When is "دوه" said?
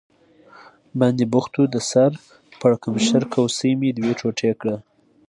3.97-4.11